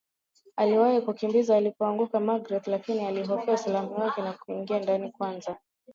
Aliwaza 0.55 1.01
kukimbilia 1.01 1.57
alipoanguka 1.57 2.19
Magreth 2.19 2.67
lakini 2.67 3.05
alihofua 3.05 3.53
usalama 3.53 3.95
wake 3.95 4.21
na 4.21 4.33
kuingia 4.33 4.79
ndani 4.79 5.11
kwanza 5.11 5.55